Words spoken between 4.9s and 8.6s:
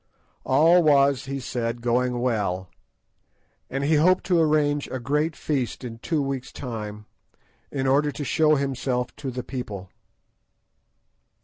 great feast in two weeks' time in order to show